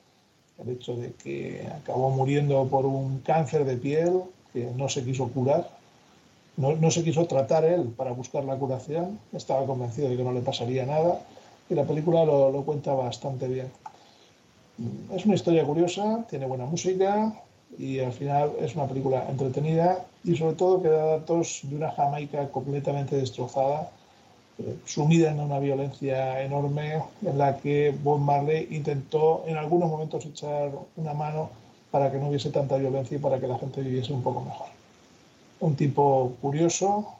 el 0.58 0.70
hecho 0.70 0.96
de 0.96 1.12
que 1.15 1.68
acabó 1.82 2.10
muriendo 2.10 2.65
por 2.68 2.86
un 2.86 3.20
cáncer 3.25 3.65
de 3.65 3.75
piel 3.75 4.22
que 4.53 4.72
no 4.77 4.88
se 4.88 5.03
quiso 5.03 5.27
curar, 5.34 5.68
no, 6.56 6.77
no, 6.77 6.92
se 6.92 7.03
quiso 7.03 7.25
tratar 7.25 7.65
él 7.65 7.94
para 7.98 8.12
buscar 8.12 8.46
la 8.46 8.56
curación, 8.56 9.20
estaba 9.34 9.65
convencido 9.65 10.08
de 10.08 10.15
que 10.15 10.24
no 10.24 10.32
le 10.32 10.39
pasaría 10.39 10.86
nada 10.86 11.20
y 11.70 11.75
la 11.75 11.84
película 11.84 12.24
lo, 12.24 12.51
lo 12.51 12.63
cuenta 12.63 12.94
bastante 12.94 13.50
bien. 13.50 13.83
Es 15.13 15.25
una 15.25 15.36
historia 15.36 15.63
curiosa, 15.63 16.25
tiene 16.30 16.48
buena 16.48 16.65
música 16.65 17.34
y 17.77 18.00
al 18.00 18.12
final 18.12 18.51
es 18.60 18.75
una 18.75 18.88
película 18.88 19.25
entretenida 19.30 20.03
y 20.24 20.36
sobre 20.36 20.56
todo 20.56 20.82
que 20.82 20.89
da 20.89 21.06
datos 21.18 21.60
de 21.63 21.75
una 21.75 21.92
Jamaica 21.92 22.50
completamente 22.50 23.15
destrozada, 23.15 23.92
eh, 24.58 24.75
sumida 24.86 25.32
en 25.32 25.39
una 25.39 25.60
violencia 25.60 26.42
enorme 26.42 27.01
en 27.24 27.38
la 27.38 27.58
que 27.58 27.96
Bob 28.03 28.20
Marley 28.20 28.68
intentó 28.72 29.44
en 29.48 29.58
algunos 29.58 29.89
momentos 29.89 30.25
echar 30.25 30.72
una 30.96 31.13
mano 31.13 31.50
para 31.92 32.12
que 32.12 32.18
no 32.18 32.30
hubiese 32.30 32.50
tanta 32.50 32.77
violencia 32.77 33.18
y 33.18 33.20
para 33.20 33.39
que 33.39 33.48
la 33.48 33.60
gente 33.60 33.82
viviese 33.82 34.13
un 34.13 34.24
poco 34.24 34.42
mejor. 34.42 34.68
Un 35.60 35.75
tipo 35.75 36.34
curioso, 36.42 37.13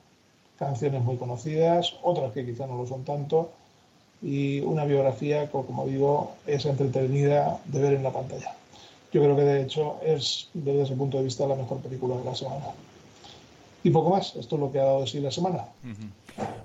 canciones 0.58 1.04
muy 1.04 1.18
conocidas, 1.18 1.94
otras 2.02 2.32
que 2.32 2.46
quizá 2.46 2.66
no 2.66 2.78
lo 2.78 2.88
son 2.88 3.04
tanto, 3.04 3.52
y 4.24 4.62
una 4.62 4.86
biografía 4.86 5.46
que, 5.46 5.52
como 5.52 5.86
digo, 5.86 6.36
es 6.48 6.66
entretenida 6.66 7.60
de 7.66 7.82
ver 7.82 7.94
en 7.94 8.04
la 8.04 8.12
pantalla. 8.12 8.56
Yo 9.12 9.22
creo 9.22 9.36
que 9.36 9.44
de 9.44 9.62
hecho 9.62 10.00
es, 10.04 10.50
desde 10.54 10.84
ese 10.84 10.96
punto 10.96 11.18
de 11.18 11.26
vista, 11.26 11.46
la 11.46 11.56
mejor 11.56 11.82
película 11.82 12.16
de 12.16 12.24
la 12.24 12.34
semana. 12.34 12.66
Y 13.84 13.90
poco 13.90 14.12
más, 14.12 14.36
esto 14.36 14.56
es 14.56 14.62
lo 14.62 14.72
que 14.72 14.80
ha 14.80 14.86
dado 14.86 15.02
de 15.02 15.08
sí 15.08 15.20
la 15.20 15.30
semana. 15.30 15.66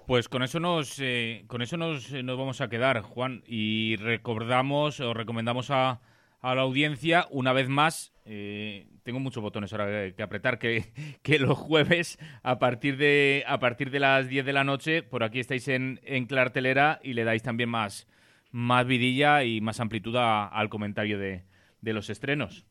Pues 0.07 0.29
con 0.29 0.43
eso 0.43 0.61
nos 0.61 0.99
eh, 1.01 1.45
con 1.49 1.61
eso 1.61 1.77
nos, 1.77 2.11
nos, 2.13 2.39
vamos 2.39 2.61
a 2.61 2.69
quedar, 2.69 3.03
Juan, 3.03 3.43
y 3.47 3.97
recordamos 3.97 5.01
o 5.01 5.13
recomendamos 5.13 5.71
a, 5.71 6.01
a 6.41 6.55
la 6.55 6.63
audiencia 6.63 7.27
una 7.31 7.53
vez 7.53 7.69
más 7.69 8.13
eh, 8.31 8.87
tengo 9.05 9.21
muchos 9.21 9.43
botones 9.43 9.73
ahora 9.73 10.13
que 10.13 10.23
apretar, 10.23 10.59
que, 10.59 10.93
que, 11.23 11.39
los 11.39 11.57
jueves 11.57 12.19
a 12.43 12.59
partir 12.59 12.99
de 12.99 13.43
a 13.47 13.59
partir 13.59 13.91
de 13.91 14.01
las 14.01 14.29
10 14.29 14.45
de 14.45 14.53
la 14.53 14.65
noche, 14.65 15.03
por 15.03 15.23
aquí 15.23 15.41
estáis 15.41 15.67
en, 15.69 15.99
en 16.03 16.27
Clartelera 16.27 17.01
y 17.03 17.15
le 17.15 17.25
dais 17.25 17.43
también 17.43 17.71
más, 17.71 18.07
más 18.51 18.87
vidilla 18.87 19.45
y 19.45 19.63
más 19.63 19.81
amplitud 19.81 20.15
a, 20.17 20.47
al 20.47 20.69
comentario 20.69 21.19
de, 21.19 21.45
de 21.81 21.93
los 21.95 22.11
estrenos. 22.11 22.67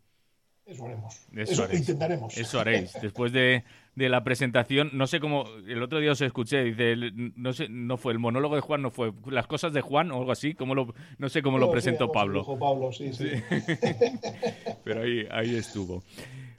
Eso 0.68 0.86
haremos. 0.86 1.16
Eso, 1.34 1.64
Eso 1.64 1.76
intentaremos. 1.76 2.38
Eso 2.38 2.60
haréis. 2.60 2.92
Después 3.02 3.32
de, 3.32 3.64
de, 3.96 4.10
la 4.10 4.26
presentación, 4.26 4.90
no 4.92 5.08
sé 5.08 5.22
cómo, 5.22 5.46
el 5.66 5.82
otro 5.82 6.00
día 6.00 6.12
os 6.12 6.20
escuché, 6.20 6.62
dice, 6.62 6.96
no 7.38 7.54
sé, 7.54 7.70
no 7.70 7.96
fue 7.96 8.12
el 8.12 8.20
monólogo 8.20 8.56
de 8.56 8.62
Juan, 8.62 8.82
no 8.82 8.92
fue 8.92 9.14
las 9.28 9.48
cosas 9.48 9.72
de 9.72 9.80
Juan 9.80 10.12
o 10.12 10.18
algo 10.18 10.32
así, 10.34 10.56
como 10.56 10.76
lo, 10.76 10.94
no 11.20 11.30
sé 11.30 11.42
cómo 11.42 11.58
no, 11.58 11.68
lo 11.68 11.72
presentó 11.72 12.08
sí, 12.08 12.12
Pablo. 12.14 12.60
Pablo, 12.60 12.92
sí, 12.92 13.14
sí. 13.14 13.30
Pero 14.84 15.04
ahí, 15.04 15.26
ahí 15.32 15.56
estuvo. 15.56 16.04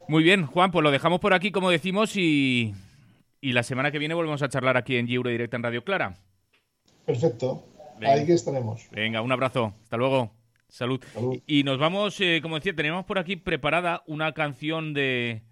Muy 0.09 0.23
bien, 0.23 0.47
Juan, 0.47 0.71
pues 0.71 0.83
lo 0.83 0.91
dejamos 0.91 1.21
por 1.21 1.35
aquí, 1.35 1.51
como 1.51 1.69
decimos, 1.69 2.17
y, 2.17 2.75
y 3.43 3.53
la 3.53 3.63
semana 3.63 3.91
que 3.91 3.99
viene 3.99 4.15
volvemos 4.15 4.41
a 4.41 4.49
charlar 4.49 4.79
aquí 4.79 4.97
en 4.97 5.11
Euro 5.11 5.29
Directa 5.29 5.57
en 5.57 5.65
Radio 5.65 5.85
Clara. 5.85 6.17
Perfecto. 7.05 7.63
Venga. 7.99 8.15
Ahí 8.15 8.25
que 8.25 8.33
estaremos. 8.33 8.89
Venga, 8.91 9.21
un 9.21 9.33
abrazo. 9.33 9.75
Hasta 9.83 9.99
luego. 9.99 10.38
Salud. 10.69 11.03
Salud. 11.13 11.39
Y 11.47 11.65
nos 11.65 11.79
vamos, 11.79 12.21
eh, 12.21 12.41
como 12.43 12.57
decía, 12.57 12.75
tenemos 12.75 13.05
por 13.05 13.19
aquí 13.19 13.37
preparada 13.37 14.03
una 14.07 14.33
canción 14.33 14.95
de, 14.95 15.43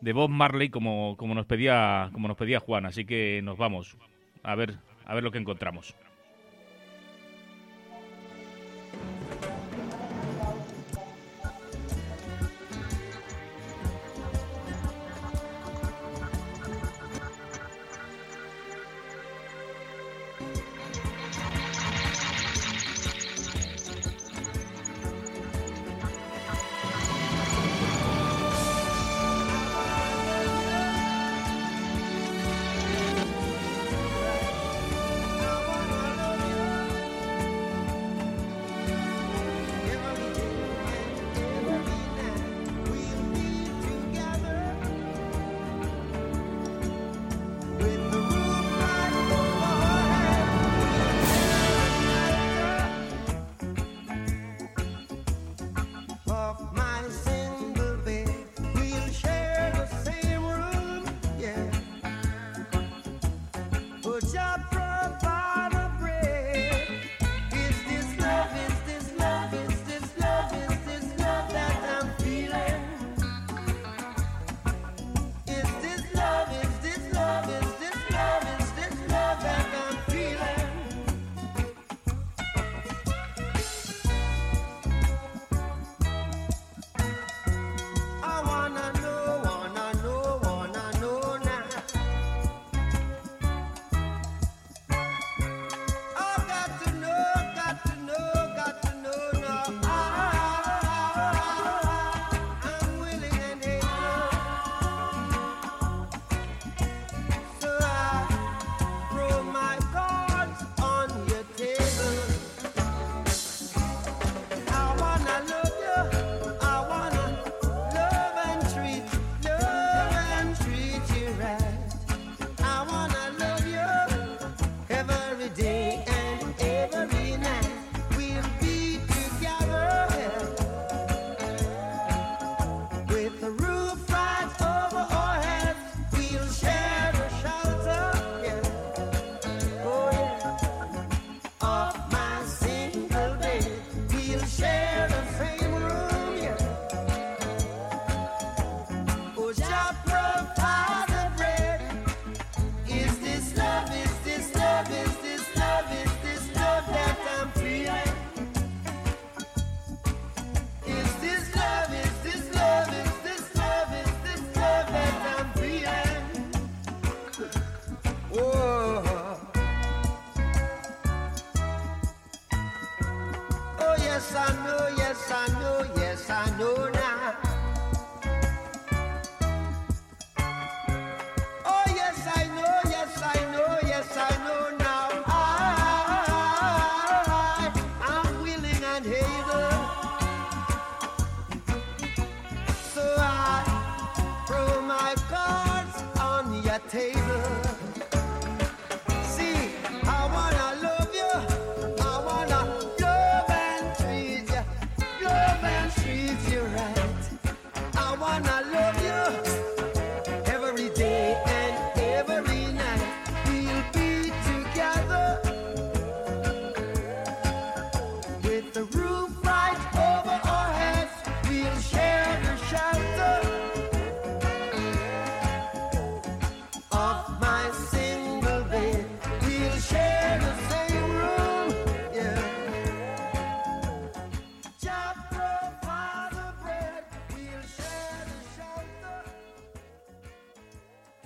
de 0.00 0.12
Bob 0.12 0.30
Marley 0.30 0.70
como, 0.70 1.16
como, 1.16 1.34
nos 1.34 1.46
pedía, 1.46 2.10
como 2.12 2.28
nos 2.28 2.36
pedía 2.36 2.60
Juan. 2.60 2.86
Así 2.86 3.04
que 3.04 3.40
nos 3.42 3.58
vamos 3.58 3.96
a 4.42 4.54
ver, 4.54 4.76
a 5.04 5.14
ver 5.14 5.22
lo 5.22 5.30
que 5.30 5.38
encontramos. 5.38 5.94